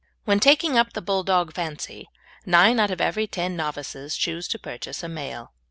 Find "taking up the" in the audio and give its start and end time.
0.39-1.01